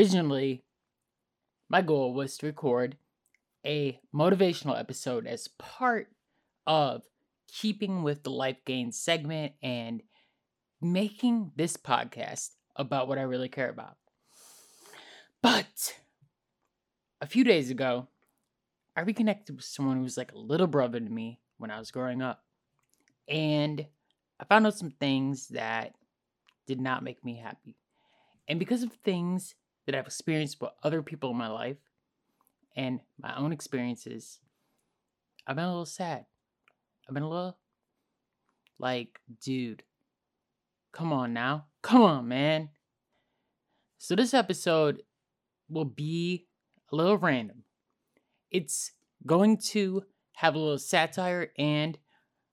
Originally, 0.00 0.62
my 1.68 1.82
goal 1.82 2.14
was 2.14 2.38
to 2.38 2.46
record 2.46 2.96
a 3.66 3.98
motivational 4.14 4.78
episode 4.78 5.26
as 5.26 5.48
part 5.58 6.06
of 6.68 7.02
keeping 7.48 8.04
with 8.04 8.22
the 8.22 8.30
Life 8.30 8.64
Gains 8.64 8.96
segment 8.96 9.54
and 9.60 10.02
making 10.80 11.50
this 11.56 11.76
podcast 11.76 12.50
about 12.76 13.08
what 13.08 13.18
I 13.18 13.22
really 13.22 13.48
care 13.48 13.68
about. 13.68 13.96
But 15.42 15.96
a 17.20 17.26
few 17.26 17.42
days 17.42 17.68
ago, 17.68 18.06
I 18.96 19.00
reconnected 19.00 19.56
with 19.56 19.64
someone 19.64 19.96
who 19.96 20.04
was 20.04 20.16
like 20.16 20.30
a 20.30 20.38
little 20.38 20.68
brother 20.68 21.00
to 21.00 21.10
me 21.10 21.40
when 21.56 21.72
I 21.72 21.78
was 21.80 21.90
growing 21.90 22.22
up. 22.22 22.44
And 23.26 23.84
I 24.38 24.44
found 24.44 24.64
out 24.64 24.78
some 24.78 24.92
things 24.92 25.48
that 25.48 25.96
did 26.68 26.80
not 26.80 27.02
make 27.02 27.24
me 27.24 27.36
happy. 27.36 27.74
And 28.46 28.60
because 28.60 28.84
of 28.84 28.92
things 28.92 29.56
that 29.88 29.94
I've 29.94 30.04
experienced 30.04 30.60
with 30.60 30.70
other 30.82 31.02
people 31.02 31.30
in 31.30 31.38
my 31.38 31.48
life 31.48 31.78
and 32.76 33.00
my 33.18 33.34
own 33.38 33.52
experiences, 33.52 34.38
I've 35.46 35.56
been 35.56 35.64
a 35.64 35.70
little 35.70 35.86
sad. 35.86 36.26
I've 37.08 37.14
been 37.14 37.22
a 37.22 37.28
little 37.28 37.56
like, 38.78 39.18
dude, 39.42 39.82
come 40.92 41.10
on 41.10 41.32
now. 41.32 41.64
Come 41.80 42.02
on, 42.02 42.28
man. 42.28 42.68
So 43.96 44.14
this 44.14 44.34
episode 44.34 45.00
will 45.70 45.86
be 45.86 46.48
a 46.92 46.96
little 46.96 47.16
random. 47.16 47.64
It's 48.50 48.92
going 49.24 49.56
to 49.68 50.04
have 50.34 50.54
a 50.54 50.58
little 50.58 50.76
satire 50.76 51.50
and 51.56 51.96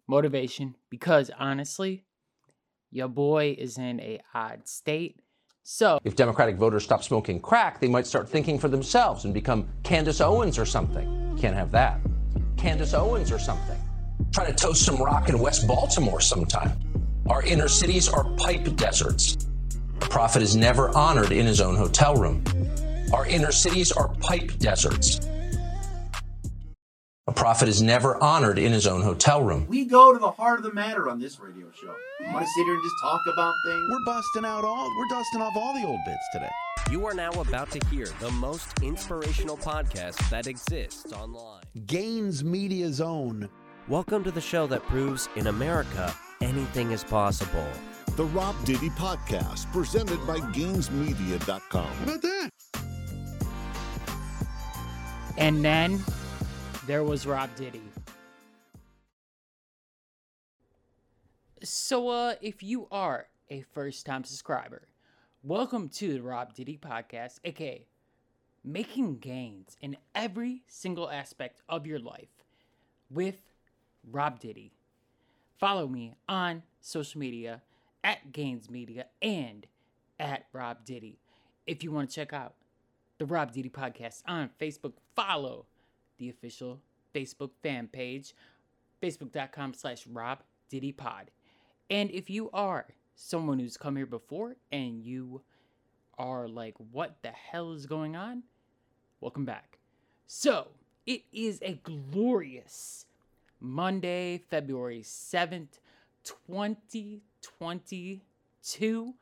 motivation 0.08 0.76
because 0.90 1.30
honestly, 1.38 2.06
your 2.92 3.10
boy 3.10 3.58
is 3.60 3.78
in 3.78 4.00
a 4.00 4.22
odd 4.34 4.70
state. 4.70 5.20
So, 5.68 5.98
if 6.04 6.16
Democratic 6.16 6.58
voters 6.58 6.84
stop 6.84 7.04
smoking 7.04 7.40
crack, 7.40 7.82
they 7.82 7.88
might 7.88 8.06
start 8.06 8.30
thinking 8.30 8.60
for 8.60 8.68
themselves 8.68 9.26
and 9.26 9.34
become 9.34 9.68
Candace 9.82 10.22
Owens 10.22 10.60
or 10.60 10.66
something. 10.66 11.36
Can't 11.42 11.56
have 11.56 11.72
that. 11.72 12.00
Candace 12.56 12.94
Owens 12.94 13.32
or 13.32 13.40
something. 13.40 13.80
Try 14.32 14.46
to 14.46 14.54
toast 14.54 14.86
some 14.86 14.98
rock 14.98 15.28
in 15.28 15.40
West 15.40 15.68
Baltimore 15.68 16.22
sometime. 16.22 16.78
Our 17.28 17.42
inner 17.42 17.68
cities 17.68 18.08
are 18.08 18.26
pipe 18.36 18.76
deserts. 18.76 19.38
A 20.02 20.06
prophet 20.08 20.44
is 20.44 20.56
never 20.56 20.96
honored 20.96 21.32
in 21.32 21.48
his 21.48 21.60
own 21.60 21.76
hotel 21.76 22.14
room. 22.16 22.44
Our 23.12 23.26
inner 23.26 23.52
cities 23.52 23.92
are 23.92 24.10
pipe 24.20 24.60
deserts. 24.60 25.20
A 27.28 27.32
prophet 27.32 27.68
is 27.68 27.82
never 27.82 28.24
honored 28.24 28.60
in 28.60 28.72
his 28.72 28.86
own 28.86 29.02
hotel 29.02 29.42
room. 29.42 29.66
We 29.68 29.86
go 29.86 30.14
to 30.14 30.20
the 30.20 30.30
heart 30.30 30.60
of 30.60 30.64
the 30.64 30.74
matter 30.74 31.10
on 31.10 31.20
this 31.20 31.40
radio 31.40 31.66
show. 31.72 31.96
I 32.24 32.32
want 32.32 32.46
to 32.46 32.52
sit 32.56 32.66
here 32.66 32.76
and 32.76 32.84
just 32.84 32.96
talk 33.02 33.20
about 33.34 33.56
things. 33.66 33.84
We're 33.90 34.06
busting 34.06 34.46
out 34.46 34.64
all, 34.64 34.96
we're 34.96 35.08
dusting 35.08 35.42
off 35.42 35.54
all 35.56 35.74
the 35.74 35.88
old 35.88 36.00
bits 36.06 36.22
today. 36.32 36.52
You 36.92 37.04
are 37.08 37.16
now 37.16 37.32
about 37.32 37.72
to 37.72 37.80
hear 37.88 38.06
the 38.20 38.30
most 38.30 38.68
inspirational 38.84 39.58
podcast 39.58 40.30
that 40.30 40.46
exists 40.46 41.14
online. 41.14 41.64
Gaines 41.88 42.44
Media 42.44 42.94
Zone. 42.94 43.50
Welcome 43.88 44.24
to 44.24 44.30
the 44.30 44.40
show 44.40 44.68
that 44.68 44.84
proves 44.84 45.28
in 45.36 45.48
America 45.48 46.16
anything 46.42 46.92
is 46.92 47.04
possible. 47.04 47.68
The 48.18 48.26
Rob 48.26 48.56
Diddy 48.66 48.92
Podcast, 48.92 49.72
presented 49.74 50.20
by 50.28 50.38
GainesMedia.com. 50.38 51.88
How 51.88 52.04
about 52.04 52.22
that? 52.22 52.50
and 55.38 55.66
then 55.66 56.00
there 56.86 57.04
was 57.04 57.26
Rob 57.26 57.50
Diddy. 57.56 57.82
So, 61.64 62.10
uh, 62.10 62.36
if 62.42 62.62
you 62.62 62.88
are 62.92 63.28
a 63.50 63.62
first 63.74 64.06
time 64.06 64.24
subscriber, 64.24 64.88
welcome 65.42 65.90
to 65.90 66.14
the 66.14 66.22
Rob 66.22 66.54
Diddy 66.54 66.78
Podcast, 66.78 67.40
aka 67.44 67.88
making 68.64 69.18
gains 69.18 69.76
in 69.82 69.98
every 70.14 70.64
single 70.68 71.10
aspect 71.10 71.62
of 71.68 71.88
your 71.88 72.00
life 72.00 72.44
with 73.10 73.38
Rob 74.12 74.40
Diddy. 74.40 74.72
Follow 75.58 75.88
me 75.88 76.14
on 76.30 76.62
social 76.82 77.20
media 77.20 77.64
at 78.04 78.32
Gains 78.32 78.70
Media 78.70 79.08
and 79.22 79.66
at 80.20 80.46
Rob 80.54 80.86
Diddy. 80.86 81.20
If 81.66 81.84
you 81.84 81.92
want 81.92 82.10
to 82.10 82.16
check 82.16 82.32
out 82.32 82.54
the 83.18 83.26
Rob 83.26 83.54
Diddy 83.54 83.70
Podcast 83.70 84.22
on 84.28 84.52
Facebook, 84.60 84.94
follow 85.16 85.66
the 86.18 86.30
official 86.30 86.82
Facebook 87.14 87.52
fan 87.62 87.88
page, 87.88 88.34
facebook.com 89.02 89.74
slash 89.74 90.06
Rob 90.08 90.40
Diddy 90.70 90.92
Pod. 90.92 91.32
And 91.90 92.12
if 92.12 92.30
you 92.30 92.50
are 92.52 92.88
someone 93.16 93.60
who's 93.60 93.78
come 93.78 93.96
here 93.96 94.06
before 94.06 94.58
and 94.72 95.02
you 95.02 95.42
are 96.18 96.48
like, 96.48 96.76
what 96.92 97.18
the 97.22 97.32
hell 97.32 97.74
is 97.74 97.86
going 97.86 98.16
on? 98.16 98.44
Welcome 99.22 99.46
back. 99.46 99.78
So, 100.28 100.70
it 101.06 101.22
is 101.32 101.60
a 101.62 101.80
glorious 101.84 103.06
Monday, 103.60 104.42
February 104.50 105.04
7th, 105.04 105.80
2022. 106.24 109.14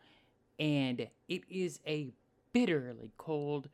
And 0.59 1.07
it 1.27 1.41
is 1.49 1.79
a 1.85 2.13
bitterly 2.53 3.11
cold 3.17 3.67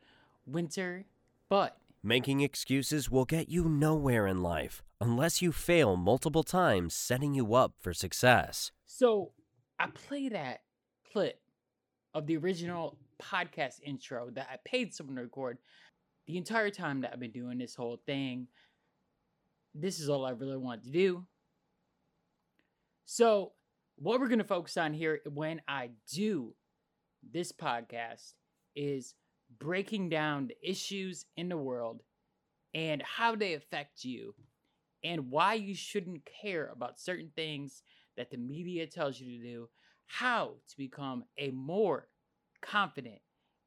winter, 0.46 1.04
but 1.48 1.78
Making 2.02 2.40
excuses 2.40 3.10
will 3.10 3.26
get 3.26 3.50
you 3.50 3.68
nowhere 3.68 4.26
in 4.26 4.42
life 4.42 4.82
unless 5.02 5.42
you 5.42 5.52
fail 5.52 5.96
multiple 5.96 6.42
times, 6.42 6.94
setting 6.94 7.34
you 7.34 7.54
up 7.54 7.74
for 7.78 7.92
success. 7.92 8.72
So 8.86 9.32
I 9.78 9.88
play 9.88 10.30
that 10.30 10.60
clip 11.12 11.42
of 12.14 12.26
the 12.26 12.38
original 12.38 12.96
podcast 13.20 13.82
intro 13.82 14.30
that 14.30 14.48
I 14.50 14.56
paid 14.64 14.94
someone 14.94 15.16
to 15.16 15.22
record 15.22 15.58
the 16.26 16.38
entire 16.38 16.70
time 16.70 17.02
that 17.02 17.12
I've 17.12 17.20
been 17.20 17.32
doing 17.32 17.58
this 17.58 17.74
whole 17.74 18.00
thing. 18.06 18.46
This 19.74 20.00
is 20.00 20.08
all 20.08 20.24
I 20.24 20.30
really 20.30 20.56
want 20.56 20.84
to 20.84 20.90
do. 20.90 21.26
So, 23.04 23.52
what 23.96 24.20
we're 24.20 24.28
going 24.28 24.38
to 24.38 24.44
focus 24.44 24.78
on 24.78 24.94
here 24.94 25.20
when 25.28 25.60
I 25.68 25.90
do 26.10 26.54
this 27.30 27.52
podcast 27.52 28.32
is 28.74 29.14
breaking 29.58 30.08
down 30.08 30.46
the 30.46 30.56
issues 30.62 31.24
in 31.36 31.48
the 31.48 31.56
world 31.56 32.02
and 32.74 33.02
how 33.02 33.34
they 33.34 33.54
affect 33.54 34.04
you 34.04 34.34
and 35.02 35.30
why 35.30 35.54
you 35.54 35.74
shouldn't 35.74 36.28
care 36.42 36.70
about 36.72 37.00
certain 37.00 37.30
things 37.34 37.82
that 38.16 38.30
the 38.30 38.36
media 38.36 38.86
tells 38.86 39.18
you 39.20 39.38
to 39.38 39.44
do, 39.44 39.68
how 40.06 40.54
to 40.68 40.76
become 40.76 41.24
a 41.38 41.50
more 41.50 42.08
confident 42.60 43.20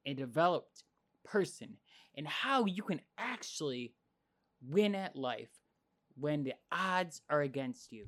and 0.06 0.18
developed 0.18 0.84
person, 1.24 1.78
and 2.16 2.28
how 2.28 2.66
you 2.66 2.84
can 2.84 3.02
actually 3.18 3.94
win 4.70 4.94
at 4.94 5.16
life 5.16 5.50
when 6.16 6.44
the 6.44 6.54
odds 6.72 7.22
are 7.30 7.42
against 7.42 7.92
you. 7.92 8.06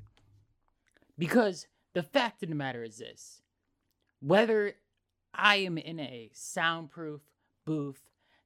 Because 1.17 1.65
the 1.93 2.03
fact 2.03 2.43
of 2.43 2.49
the 2.49 2.55
matter 2.55 2.83
is 2.83 2.97
this 2.97 3.41
whether 4.19 4.73
I 5.33 5.57
am 5.57 5.77
in 5.77 5.99
a 5.99 6.29
soundproof 6.33 7.21
booth 7.65 8.01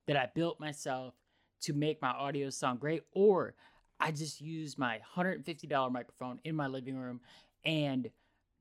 that 0.07 0.17
I 0.17 0.29
built 0.33 0.59
myself 0.59 1.13
to 1.61 1.73
make 1.73 2.01
my 2.01 2.11
audio 2.11 2.49
sound 2.49 2.79
great, 2.79 3.03
or 3.11 3.53
I 3.99 4.11
just 4.11 4.41
use 4.41 4.77
my 4.77 4.99
$150 5.15 5.91
microphone 5.91 6.39
in 6.43 6.55
my 6.55 6.67
living 6.67 6.97
room 6.97 7.19
and 7.65 8.09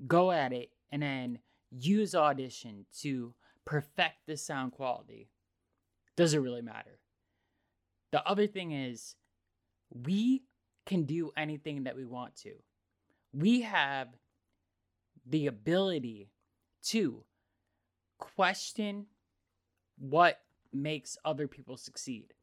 go 0.07 0.31
at 0.31 0.53
it 0.53 0.71
and 0.91 1.03
then 1.03 1.39
use 1.71 2.15
Audition 2.15 2.87
to 3.01 3.35
perfect 3.65 4.17
the 4.27 4.37
sound 4.37 4.73
quality. 4.73 5.29
Doesn't 6.17 6.43
really 6.43 6.63
matter. 6.63 6.99
The 8.11 8.27
other 8.27 8.47
thing 8.47 8.73
is, 8.73 9.15
we 9.91 10.43
can 10.87 11.05
do 11.05 11.31
anything 11.37 11.85
that 11.85 11.97
we 11.97 12.05
want 12.05 12.35
to. 12.37 12.53
We 13.33 13.61
have 13.63 14.09
the 15.27 15.47
ability 15.47 16.31
to 16.85 17.23
question 18.19 19.07
what 19.99 20.41
makes 20.73 21.17
other 21.25 21.49
people 21.49 21.77
succeed. 21.77 22.35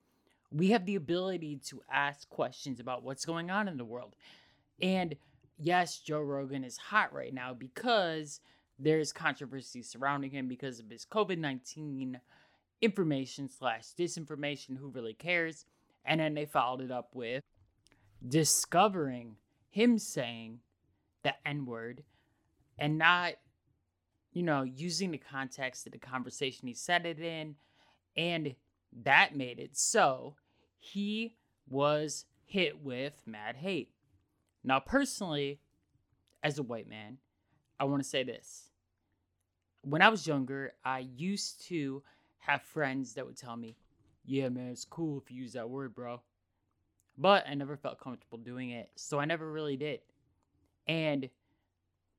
We 0.51 0.69
have 0.69 0.85
the 0.85 0.95
ability 0.95 1.59
to 1.67 1.81
ask 1.91 2.29
questions 2.29 2.79
about 2.79 3.03
what's 3.03 3.25
going 3.25 3.51
on 3.51 3.67
in 3.67 3.77
the 3.77 3.85
world. 3.85 4.15
And 4.81 5.15
yes, 5.57 5.99
Joe 5.99 6.21
Rogan 6.21 6.63
is 6.63 6.77
hot 6.77 7.13
right 7.13 7.33
now 7.33 7.53
because 7.53 8.39
there's 8.77 9.13
controversy 9.13 9.81
surrounding 9.81 10.31
him 10.31 10.47
because 10.47 10.79
of 10.79 10.89
his 10.89 11.05
COVID 11.05 11.37
19 11.37 12.19
information 12.81 13.49
slash 13.49 13.87
disinformation. 13.97 14.77
Who 14.77 14.89
really 14.89 15.13
cares? 15.13 15.65
And 16.05 16.19
then 16.19 16.33
they 16.33 16.45
followed 16.45 16.81
it 16.81 16.91
up 16.91 17.09
with 17.13 17.43
discovering 18.27 19.35
him 19.69 19.97
saying 19.97 20.59
the 21.23 21.33
N 21.45 21.65
word 21.65 22.03
and 22.77 22.97
not, 22.97 23.33
you 24.33 24.43
know, 24.43 24.63
using 24.63 25.11
the 25.11 25.17
context 25.17 25.85
of 25.85 25.93
the 25.93 25.99
conversation 25.99 26.67
he 26.67 26.73
said 26.73 27.05
it 27.05 27.19
in. 27.19 27.55
And 28.15 28.55
that 29.03 29.35
made 29.35 29.59
it 29.59 29.75
so 29.75 30.35
he 30.79 31.35
was 31.67 32.25
hit 32.45 32.81
with 32.81 33.21
mad 33.25 33.55
hate. 33.57 33.89
Now, 34.63 34.79
personally, 34.79 35.59
as 36.43 36.59
a 36.59 36.63
white 36.63 36.87
man, 36.87 37.17
I 37.79 37.85
want 37.85 38.01
to 38.03 38.07
say 38.09 38.23
this. 38.23 38.69
When 39.81 40.01
I 40.01 40.09
was 40.09 40.27
younger, 40.27 40.73
I 40.83 40.99
used 40.99 41.65
to 41.67 42.03
have 42.39 42.61
friends 42.61 43.13
that 43.13 43.25
would 43.25 43.37
tell 43.37 43.55
me, 43.55 43.75
yeah, 44.25 44.49
man, 44.49 44.69
it's 44.69 44.85
cool 44.85 45.21
if 45.23 45.31
you 45.31 45.41
use 45.41 45.53
that 45.53 45.69
word, 45.69 45.93
bro. 45.93 46.21
But 47.17 47.45
I 47.47 47.53
never 47.53 47.77
felt 47.77 47.99
comfortable 47.99 48.37
doing 48.37 48.71
it, 48.71 48.89
so 48.95 49.19
I 49.19 49.25
never 49.25 49.51
really 49.51 49.77
did. 49.77 49.99
And 50.87 51.29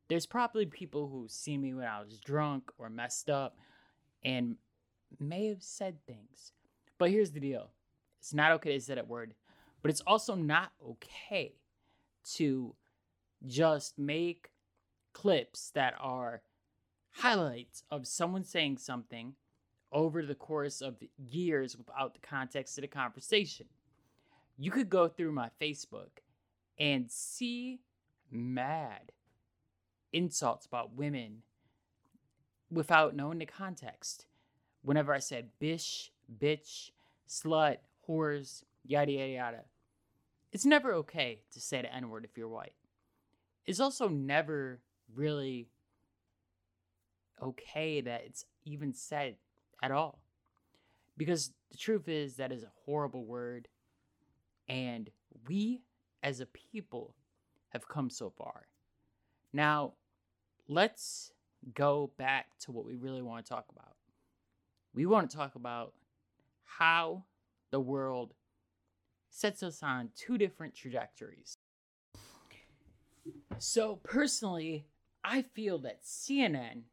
there's 0.08 0.26
probably 0.26 0.66
people 0.66 1.08
who 1.08 1.26
see 1.28 1.58
me 1.58 1.75
when 1.75 1.87
I 1.87 2.00
was 2.00 2.19
drunk 2.20 2.70
or 2.78 2.88
messed 2.88 3.28
up 3.28 3.56
and 4.25 4.56
may 5.21 5.49
have 5.49 5.63
said 5.63 5.97
things. 6.07 6.53
But 6.99 7.11
here's 7.11 7.33
the 7.33 7.41
deal 7.41 7.71
it's 8.21 8.35
not 8.35 8.53
okay 8.53 8.75
to 8.75 8.81
say 8.81 8.95
that 8.95 9.09
word, 9.09 9.35
but 9.83 9.91
it's 9.91 10.03
also 10.07 10.35
not 10.35 10.73
okay 10.85 11.55
to 12.35 12.75
just 13.47 13.99
make 13.99 14.51
clips 15.13 15.71
that 15.75 15.95
are 16.01 16.43
highlights 17.13 17.83
of 17.91 18.07
someone 18.07 18.45
saying 18.45 18.79
something 18.79 19.35
over 19.93 20.23
the 20.23 20.35
course 20.35 20.81
of 20.81 20.97
years 21.17 21.77
without 21.77 22.15
the 22.15 22.21
context 22.21 22.77
of 22.77 22.83
the 22.83 22.89
conversation. 22.89 23.67
You 24.59 24.71
could 24.71 24.91
go 24.91 25.09
through 25.09 25.33
my 25.33 25.51
Facebook 25.61 26.21
and 26.79 27.11
see 27.11 27.81
mad 28.31 29.13
insults 30.13 30.67
about 30.67 30.95
women 30.95 31.43
without 32.71 33.15
knowing 33.15 33.39
the 33.39 33.47
context. 33.47 34.27
Whenever 34.87 35.12
I 35.12 35.19
said 35.19 35.49
bish, 35.59 36.12
bitch, 36.41 36.93
slut, 37.29 37.79
whores, 38.09 38.62
yada 38.85 39.11
yada 39.11 39.33
yada. 39.33 39.65
It's 40.53 40.65
never 40.65 40.93
okay 40.94 41.41
to 41.53 41.61
say 41.61 41.83
the 41.83 41.93
N 41.93 42.09
word 42.09 42.25
if 42.25 42.38
you're 42.38 42.47
white. 42.47 42.75
It's 43.67 43.81
also 43.81 44.06
never 44.06 44.79
really 45.12 45.67
okay 47.43 48.00
that 48.00 48.23
it's 48.27 48.44
even 48.65 48.93
said 48.93 49.35
at 49.83 49.91
all. 49.91 50.21
Because 51.17 51.50
the 51.73 51.79
truth 51.79 52.06
is, 52.09 52.37
that 52.37 52.53
is 52.53 52.62
a 52.62 52.71
horrible 52.85 53.25
word. 53.25 53.67
And 54.69 55.11
we 55.49 55.82
as 56.23 56.39
a 56.39 56.47
people 56.47 57.17
have 57.71 57.89
come 57.89 58.09
so 58.09 58.31
far. 58.31 58.69
Now, 59.53 59.94
let's 60.69 61.32
go 61.75 62.12
back 62.17 62.56
to 62.61 62.71
what 62.71 62.87
we 62.87 62.94
really 62.94 63.23
want 63.23 63.44
to 63.44 63.49
talk 63.49 63.65
about. 63.69 63.95
We 64.96 65.04
want 65.04 65.31
to 65.31 65.37
talk 65.37 65.56
about 65.56 65.93
how 66.64 67.25
the 67.70 67.78
world 67.78 68.32
sets 69.28 69.62
us 69.62 69.82
on 69.82 70.08
two 70.16 70.38
different 70.38 70.75
trajectories. 70.75 71.58
So, 73.58 73.96
personally, 73.96 74.87
I 75.22 75.43
feel 75.43 75.78
that 75.81 76.02
CNN 76.02 76.84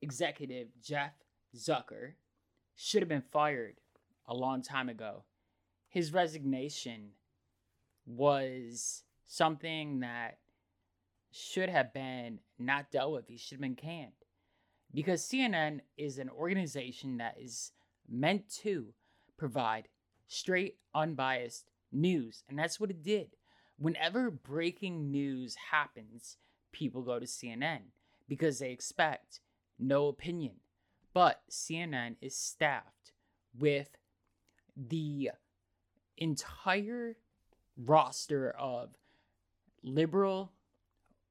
executive 0.00 0.68
Jeff 0.82 1.12
Zucker 1.54 2.12
should 2.74 3.02
have 3.02 3.08
been 3.08 3.24
fired 3.30 3.76
a 4.26 4.34
long 4.34 4.62
time 4.62 4.88
ago. 4.88 5.24
His 5.88 6.14
resignation 6.14 7.10
was 8.06 9.02
something 9.26 10.00
that 10.00 10.38
should 11.32 11.68
have 11.68 11.92
been 11.92 12.38
not 12.58 12.90
dealt 12.90 13.12
with. 13.12 13.28
He 13.28 13.36
should 13.36 13.56
have 13.56 13.60
been 13.60 13.74
canned. 13.74 14.12
Because 14.96 15.20
CNN 15.20 15.80
is 15.98 16.18
an 16.18 16.30
organization 16.30 17.18
that 17.18 17.36
is 17.38 17.72
meant 18.08 18.48
to 18.62 18.94
provide 19.36 19.88
straight, 20.26 20.78
unbiased 20.94 21.68
news. 21.92 22.44
And 22.48 22.58
that's 22.58 22.80
what 22.80 22.88
it 22.88 23.02
did. 23.02 23.36
Whenever 23.78 24.30
breaking 24.30 25.10
news 25.10 25.54
happens, 25.70 26.38
people 26.72 27.02
go 27.02 27.18
to 27.18 27.26
CNN 27.26 27.80
because 28.26 28.58
they 28.58 28.70
expect 28.70 29.40
no 29.78 30.06
opinion. 30.08 30.54
But 31.12 31.42
CNN 31.50 32.16
is 32.22 32.34
staffed 32.34 33.12
with 33.54 33.98
the 34.74 35.32
entire 36.16 37.18
roster 37.76 38.50
of 38.58 38.96
liberal 39.82 40.52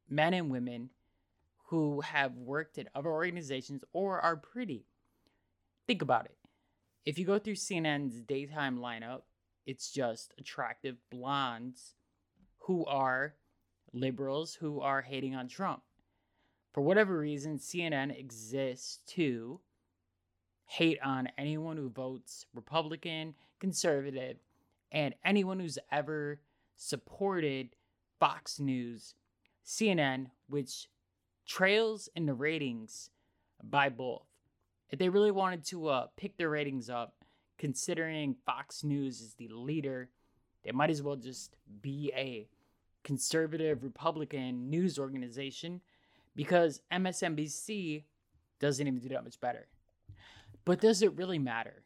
men 0.08 0.36
and 0.36 0.52
women 0.52 0.92
who 1.68 2.02
have 2.02 2.36
worked 2.38 2.78
at 2.78 2.88
other 2.94 3.10
organizations 3.10 3.84
or 3.94 4.20
are 4.22 4.36
pretty. 4.36 4.86
Think 5.88 6.02
about 6.02 6.26
it. 6.26 6.38
If 7.06 7.20
you 7.20 7.26
go 7.26 7.40
through 7.40 7.56
CNN's 7.56 8.22
daytime 8.22 8.80
lineup, 8.80 9.22
it's 9.66 9.92
just 9.92 10.34
attractive 10.40 10.98
blondes 11.10 11.96
who 12.60 12.86
are 12.86 13.36
liberals 13.94 14.56
who 14.56 14.82
are 14.82 15.02
hating 15.02 15.36
on 15.36 15.48
Trump. 15.48 15.82
For 16.74 16.82
whatever 16.82 17.18
reason, 17.18 17.58
CNN 17.58 18.18
exists 18.18 19.00
to 19.14 19.60
hate 20.66 21.00
on 21.04 21.30
anyone 21.38 21.78
who 21.78 21.90
votes 21.90 22.46
Republican, 22.54 23.36
conservative, 23.60 24.38
and 24.92 25.14
anyone 25.24 25.60
who's 25.60 25.80
ever 25.92 26.42
supported 26.76 27.70
Fox 28.20 28.60
News, 28.60 29.16
CNN, 29.66 30.28
which 30.48 30.88
trails 31.46 32.10
in 32.16 32.26
the 32.26 32.34
ratings 32.34 33.10
by 33.64 33.90
both 33.90 34.26
if 34.90 35.00
they 35.00 35.10
really 35.10 35.32
wanted 35.32 35.66
to 35.66 35.88
uh, 35.88 36.08
pick 36.16 36.38
their 36.38 36.50
ratings 36.50 36.90
up, 36.90 37.16
considering 37.58 38.36
Fox 38.46 38.84
News 38.84 39.22
is 39.22 39.34
the 39.34 39.48
leader, 39.48 40.10
they 40.64 40.72
might 40.72 40.90
as 40.90 41.02
well 41.02 41.16
just 41.16 41.56
be 41.82 42.12
a 42.16 42.48
conservative 43.04 43.84
Republican 43.84 44.70
news 44.70 44.98
organization 44.98 45.82
because 46.36 46.82
MSNBC 46.92 48.04
doesn't 48.60 48.88
even 48.88 49.00
do 49.00 49.10
that 49.10 49.24
much 49.24 49.40
better. 49.40 49.68
But 50.66 50.82
does 50.82 51.02
it 51.02 51.14
really 51.16 51.40
matter? 51.40 51.84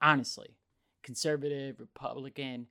Honestly, 0.00 0.56
conservative, 1.02 1.78
Republican, 1.78 2.66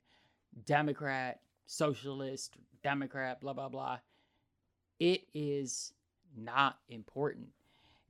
Democrat, 0.64 1.40
socialist, 1.66 2.56
Democrat, 2.82 3.40
blah, 3.40 3.52
blah, 3.52 3.68
blah. 3.68 3.98
It 4.98 5.22
is 5.32 5.92
not 6.36 6.78
important 6.88 7.48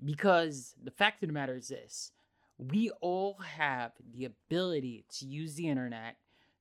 because 0.05 0.75
the 0.83 0.91
fact 0.91 1.23
of 1.23 1.29
the 1.29 1.33
matter 1.33 1.57
is 1.57 1.69
this 1.69 2.13
we 2.59 2.91
all 3.01 3.39
have 3.39 3.93
the 4.13 4.27
ability 4.27 5.05
to 5.09 5.27
use 5.27 5.55
the 5.55 5.69
internet 5.69 6.17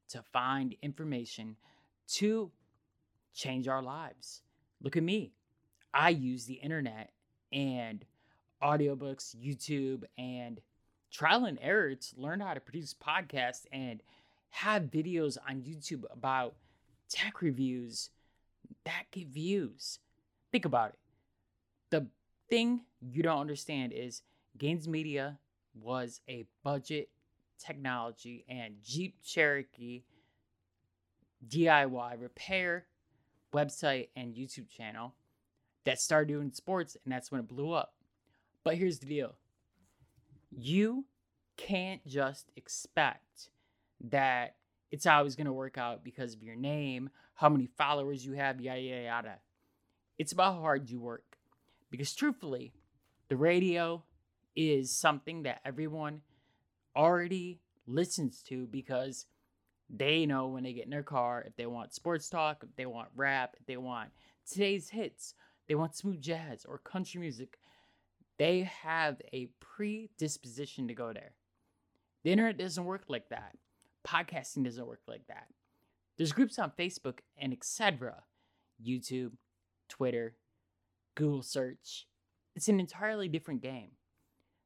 to 0.08 0.24
find 0.32 0.76
information 0.82 1.58
to 2.08 2.52
change 3.34 3.68
our 3.68 3.82
lives. 3.82 4.42
Look 4.82 4.96
at 4.96 5.04
me. 5.04 5.34
I 5.94 6.10
use 6.10 6.46
the 6.46 6.56
internet 6.56 7.12
and 7.52 8.06
audiobooks, 8.64 9.36
YouTube, 9.36 10.04
and 10.18 10.62
trial 11.12 11.46
and 11.46 11.60
error 11.62 11.96
to 11.96 12.16
learn 12.16 12.40
how 12.40 12.54
to 12.54 12.60
produce 12.60 12.94
podcasts 12.94 13.66
and 13.72 14.02
have 14.52 14.84
videos 14.84 15.38
on 15.48 15.62
YouTube 15.62 16.04
about 16.12 16.56
tech 17.10 17.42
reviews 17.42 18.10
that 18.86 19.04
get 19.12 19.28
views. 19.28 20.00
Think 20.52 20.66
about 20.66 20.90
it. 20.92 21.00
The 21.90 22.08
thing 22.50 22.82
you 23.02 23.24
don't 23.24 23.40
understand 23.40 23.94
is 23.94 24.22
Gaines 24.58 24.88
Media 24.88 25.40
was 25.74 26.22
a 26.30 26.46
budget 26.64 27.10
technology 27.58 28.46
and 28.48 28.76
Jeep 28.84 29.16
Cherokee 29.24 30.04
DIY 31.48 32.22
repair 32.22 32.86
website 33.54 34.10
and 34.16 34.36
YouTube 34.36 34.70
channel 34.70 35.16
that 35.86 36.00
started 36.00 36.28
doing 36.28 36.52
sports, 36.52 36.98
and 37.04 37.14
that's 37.14 37.32
when 37.32 37.40
it 37.40 37.48
blew 37.48 37.72
up. 37.72 37.94
But 38.64 38.76
here's 38.76 39.00
the 39.00 39.06
deal 39.06 39.36
you 40.52 41.06
can't 41.58 42.06
just 42.06 42.52
expect 42.56 43.50
that 44.02 44.56
it's 44.92 45.06
always 45.06 45.36
going 45.36 45.46
to 45.46 45.54
work 45.54 45.78
out 45.78 46.04
because 46.04 46.34
of 46.34 46.44
your 46.44 46.56
name, 46.56 47.10
how 47.36 47.50
many 47.50 47.68
followers 47.78 48.26
you 48.26 48.34
have, 48.34 48.60
yada, 48.60 48.82
yada, 48.82 49.04
yada. 49.04 49.36
It's 50.18 50.32
about 50.32 50.56
how 50.56 50.62
hard 50.62 50.90
you 50.90 51.00
work. 51.00 51.29
Because 51.90 52.14
truthfully, 52.14 52.74
the 53.30 53.38
radio 53.38 54.04
is 54.56 54.96
something 54.96 55.44
that 55.44 55.62
everyone 55.66 56.22
already 56.96 57.62
listens 57.88 58.42
to 58.44 58.68
because 58.68 59.26
they 59.90 60.26
know 60.26 60.48
when 60.48 60.64
they 60.64 60.74
get 60.74 60.86
in 60.86 60.92
their 60.92 61.04
car 61.04 61.44
if 61.48 61.56
they 61.56 61.66
want 61.66 61.94
sports 61.94 62.30
talk, 62.30 62.64
if 62.64 62.76
they 62.76 62.86
want 62.86 63.10
rap, 63.16 63.56
if 63.60 63.66
they 63.66 63.78
want 63.78 64.10
today's 64.50 64.90
hits, 64.90 65.34
they 65.68 65.76
want 65.76 65.96
smooth 65.96 66.22
jazz 66.22 66.66
or 66.68 66.78
country 66.80 67.20
music. 67.20 67.58
They 68.38 68.70
have 68.84 69.22
a 69.34 69.50
predisposition 69.60 70.88
to 70.88 70.94
go 70.94 71.14
there. 71.14 71.34
The 72.24 72.32
internet 72.32 72.58
doesn't 72.58 72.86
work 72.86 73.04
like 73.08 73.30
that. 73.30 73.56
Podcasting 74.08 74.64
doesn't 74.64 74.88
work 74.88 75.02
like 75.08 75.28
that. 75.28 75.48
There's 76.18 76.32
groups 76.32 76.60
on 76.60 76.72
Facebook 76.78 77.20
and 77.38 77.54
etc. 77.54 78.24
YouTube, 78.84 79.32
Twitter, 79.88 80.36
Google 81.20 81.44
search. 81.44 82.08
It's 82.56 82.70
an 82.70 82.80
entirely 82.80 83.28
different 83.28 83.62
game. 83.62 83.92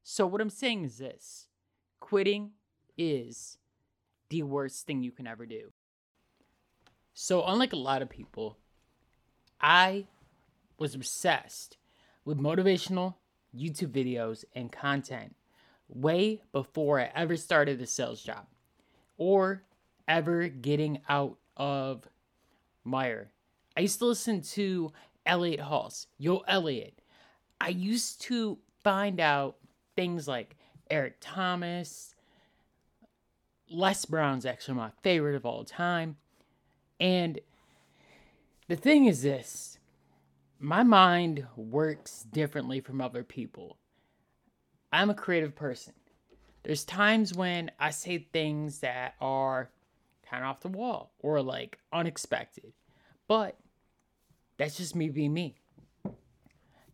So, 0.04 0.28
what 0.28 0.40
I'm 0.40 0.52
saying 0.52 0.84
is 0.84 1.00
this 1.00 1.48
quitting 2.00 2.52
is 2.96 3.58
the 4.30 4.44
worst 4.44 4.86
thing 4.86 5.02
you 5.02 5.12
can 5.12 5.26
ever 5.26 5.48
do. 5.48 5.72
So, 7.16 7.44
unlike 7.44 7.74
a 7.74 7.78
lot 7.78 8.04
of 8.04 8.10
people, 8.10 8.58
I 9.60 10.06
was 10.78 10.94
obsessed 10.94 11.78
with 12.24 12.38
motivational 12.38 13.16
YouTube 13.56 13.92
videos 13.92 14.46
and 14.54 14.72
content 14.72 15.36
way 15.90 16.44
before 16.52 17.00
I 17.00 17.12
ever 17.16 17.36
started 17.36 17.82
a 17.82 17.88
sales 17.88 18.22
job 18.22 18.46
or 19.18 19.64
ever 20.08 20.50
getting 20.50 21.00
out 21.10 21.38
of 21.58 22.08
Meijer. 22.86 23.28
I 23.76 23.82
used 23.82 24.00
to 24.00 24.06
listen 24.06 24.42
to 24.42 24.92
Elliott 25.26 25.62
Hulse, 25.62 26.08
Yo 26.18 26.40
Elliot. 26.48 27.00
I 27.60 27.70
used 27.70 28.22
to 28.24 28.58
find 28.84 29.20
out 29.20 29.58
things 29.96 30.28
like 30.28 30.56
Eric 30.90 31.18
Thomas, 31.22 32.14
Les 33.70 34.06
Brown's 34.06 34.46
actually 34.46 34.76
my 34.76 34.92
favorite 35.02 35.36
of 35.36 35.46
all 35.46 35.64
time. 35.64 36.18
And 37.00 37.40
the 38.68 38.76
thing 38.76 39.06
is 39.06 39.22
this 39.22 39.78
my 40.60 40.84
mind 40.84 41.46
works 41.56 42.24
differently 42.32 42.80
from 42.80 43.02
other 43.02 43.24
people. 43.24 43.78
I'm 44.92 45.10
a 45.10 45.16
creative 45.16 45.56
person. 45.56 45.94
There's 46.64 46.86
times 46.86 47.34
when 47.34 47.72
I 47.80 47.90
say 47.90 48.28
things 48.32 48.80
that 48.80 49.16
are 49.20 49.70
kind 50.30 50.44
of 50.44 50.50
off 50.50 50.62
the 50.62 50.70
wall 50.70 51.12
or 51.20 51.42
like 51.42 51.80
unexpected, 51.92 52.72
but 53.28 53.58
that's 54.64 54.78
just 54.78 54.96
me 54.96 55.10
being 55.10 55.34
me. 55.34 55.56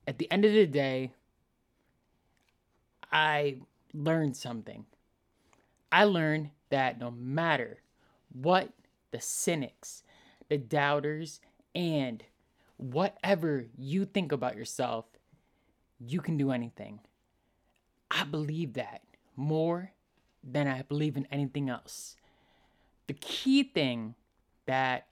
At 0.07 0.17
the 0.17 0.31
end 0.31 0.43
of 0.43 0.53
the 0.53 0.65
day, 0.65 1.13
I 3.11 3.57
learned 3.93 4.35
something. 4.35 4.87
I 5.91 6.05
learned 6.05 6.49
that 6.69 6.99
no 6.99 7.11
matter 7.11 7.77
what 8.33 8.69
the 9.11 9.21
cynics, 9.21 10.01
the 10.47 10.57
doubters, 10.57 11.41
and 11.75 12.23
whatever 12.77 13.65
you 13.77 14.05
think 14.05 14.31
about 14.31 14.55
yourself, 14.55 15.05
you 15.99 16.21
can 16.21 16.37
do 16.37 16.51
anything. 16.51 16.99
I 18.09 18.23
believe 18.23 18.73
that 18.73 19.03
more 19.35 19.91
than 20.43 20.67
I 20.67 20.81
believe 20.81 21.17
in 21.17 21.27
anything 21.31 21.69
else. 21.69 22.15
The 23.05 23.13
key 23.13 23.61
thing 23.61 24.15
that 24.65 25.05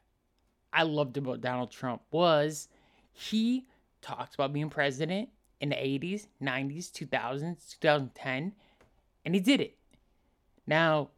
I 0.72 0.84
loved 0.84 1.18
about 1.18 1.42
Donald 1.42 1.72
Trump 1.72 2.02
was 2.12 2.68
he 3.14 3.68
talked 4.02 4.36
about 4.36 4.54
being 4.54 4.70
president 4.70 5.30
in 5.60 5.70
the 5.70 5.76
80s, 5.76 6.28
90s, 6.42 6.92
2000s, 6.92 7.78
2010, 7.80 8.54
and 9.26 9.36
he 9.36 9.42
did 9.42 9.60
it. 9.60 9.76
Now, 10.68 11.10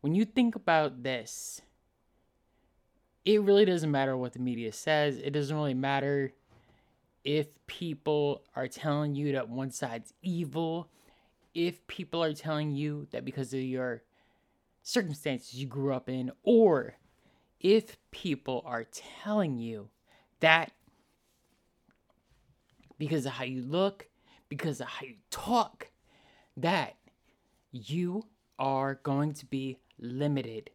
when 0.00 0.14
you 0.14 0.24
think 0.24 0.54
about 0.54 1.02
this, 1.02 1.60
it 3.24 3.42
really 3.42 3.64
doesn't 3.64 3.90
matter 3.90 4.16
what 4.16 4.32
the 4.32 4.38
media 4.38 4.72
says. 4.72 5.18
It 5.18 5.30
doesn't 5.30 5.54
really 5.54 5.74
matter 5.74 6.32
if 7.24 7.48
people 7.66 8.44
are 8.54 8.68
telling 8.68 9.16
you 9.16 9.32
that 9.32 9.48
one 9.48 9.72
side's 9.72 10.14
evil, 10.22 10.88
if 11.52 11.84
people 11.88 12.22
are 12.22 12.32
telling 12.32 12.70
you 12.72 13.08
that 13.10 13.24
because 13.24 13.52
of 13.52 13.60
your 13.60 14.04
circumstances 14.82 15.54
you 15.54 15.66
grew 15.66 15.92
up 15.92 16.08
in, 16.08 16.30
or 16.44 16.94
if 17.60 17.96
people 18.10 18.62
are 18.64 18.84
telling 18.84 19.58
you 19.58 19.88
that 20.40 20.72
because 22.98 23.26
of 23.26 23.32
how 23.32 23.44
you 23.44 23.62
look, 23.62 24.08
because 24.48 24.80
of 24.80 24.86
how 24.86 25.06
you 25.06 25.16
talk, 25.30 25.90
that 26.56 26.96
you 27.72 28.24
are 28.58 29.00
going 29.02 29.34
to 29.34 29.46
be 29.46 29.78
limited. 29.98 30.70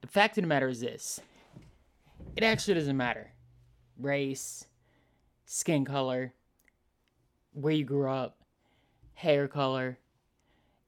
The 0.00 0.08
fact 0.08 0.38
of 0.38 0.42
the 0.42 0.48
matter 0.48 0.68
is 0.68 0.80
this 0.80 1.20
it 2.36 2.42
actually 2.42 2.74
doesn't 2.74 2.96
matter 2.96 3.32
race, 3.98 4.66
skin 5.44 5.84
color, 5.84 6.32
where 7.52 7.74
you 7.74 7.84
grew 7.84 8.08
up, 8.08 8.38
hair 9.14 9.48
color. 9.48 9.98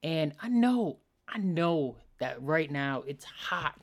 And 0.02 0.32
I 0.40 0.48
know, 0.48 0.98
I 1.28 1.38
know 1.38 1.96
that 2.18 2.42
right 2.42 2.70
now 2.70 3.02
it's 3.06 3.24
hot. 3.24 3.78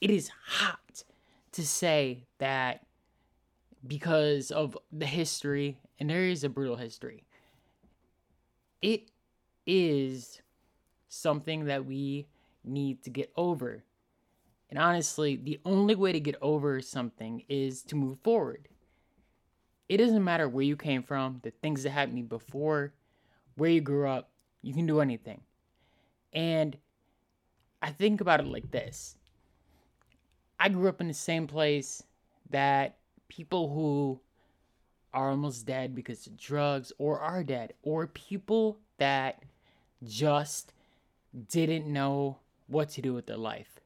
It 0.00 0.10
is 0.10 0.30
hot 0.46 1.04
to 1.52 1.66
say 1.66 2.24
that 2.38 2.86
because 3.86 4.50
of 4.50 4.76
the 4.92 5.06
history, 5.06 5.78
and 5.98 6.08
there 6.08 6.24
is 6.24 6.44
a 6.44 6.48
brutal 6.48 6.76
history, 6.76 7.24
it 8.80 9.10
is 9.66 10.40
something 11.08 11.66
that 11.66 11.84
we 11.84 12.26
need 12.64 13.02
to 13.02 13.10
get 13.10 13.32
over. 13.36 13.84
And 14.70 14.78
honestly, 14.78 15.36
the 15.36 15.60
only 15.64 15.94
way 15.94 16.12
to 16.12 16.20
get 16.20 16.36
over 16.40 16.80
something 16.80 17.42
is 17.48 17.82
to 17.84 17.96
move 17.96 18.18
forward. 18.20 18.68
It 19.88 19.96
doesn't 19.96 20.22
matter 20.22 20.48
where 20.48 20.62
you 20.64 20.76
came 20.76 21.02
from, 21.02 21.40
the 21.42 21.50
things 21.50 21.82
that 21.82 21.90
happened 21.90 22.28
before, 22.28 22.92
where 23.56 23.70
you 23.70 23.80
grew 23.80 24.08
up, 24.08 24.30
you 24.62 24.72
can 24.72 24.86
do 24.86 25.00
anything. 25.00 25.40
And 26.32 26.76
I 27.82 27.90
think 27.90 28.20
about 28.20 28.40
it 28.40 28.46
like 28.46 28.70
this 28.70 29.16
I 30.62 30.68
grew 30.68 30.90
up 30.90 31.00
in 31.00 31.08
the 31.08 31.14
same 31.14 31.46
place 31.46 32.02
that 32.50 32.98
people 33.28 33.72
who 33.72 34.20
are 35.14 35.30
almost 35.30 35.64
dead 35.64 35.94
because 35.94 36.26
of 36.26 36.36
drugs 36.36 36.92
or 36.98 37.18
are 37.18 37.42
dead, 37.42 37.72
or 37.82 38.06
people 38.06 38.78
that 38.98 39.42
just 40.04 40.74
didn't 41.48 41.90
know 41.90 42.38
what 42.66 42.90
to 42.90 43.02
do 43.02 43.14
with 43.14 43.26
their 43.26 43.38
life. 43.38 43.80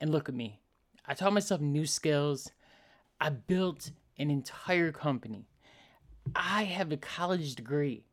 And 0.00 0.10
look 0.10 0.28
at 0.28 0.34
me. 0.34 0.60
I 1.06 1.14
taught 1.14 1.32
myself 1.32 1.62
new 1.62 1.86
skills. 1.86 2.52
I 3.20 3.30
built 3.30 3.90
an 4.18 4.30
entire 4.30 4.92
company. 4.92 5.46
I 6.36 6.64
have 6.64 6.92
a 6.92 6.96
college 6.98 7.54
degree. 7.54 8.04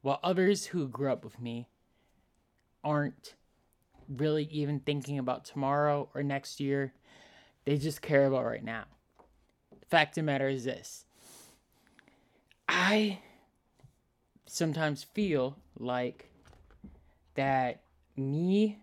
While 0.00 0.18
others 0.22 0.66
who 0.66 0.88
grew 0.88 1.12
up 1.12 1.24
with 1.24 1.40
me 1.40 1.68
aren't 2.82 3.34
really 4.08 4.44
even 4.50 4.80
thinking 4.80 5.18
about 5.18 5.44
tomorrow 5.44 6.08
or 6.14 6.22
next 6.22 6.60
year, 6.60 6.92
they 7.64 7.78
just 7.78 8.02
care 8.02 8.26
about 8.26 8.44
right 8.44 8.64
now. 8.64 8.84
The 9.80 9.86
fact 9.86 10.12
of 10.12 10.22
the 10.22 10.26
matter 10.26 10.48
is 10.48 10.64
this 10.64 11.04
I 12.68 13.20
sometimes 14.46 15.02
feel 15.02 15.56
like 15.78 16.30
that 17.34 17.82
me 18.16 18.78